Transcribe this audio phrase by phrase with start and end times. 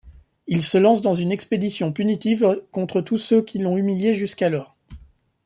[0.47, 4.75] Il se lance dans une expédition punitive contre tous ceux qui l'ont humilié jusqu'alors.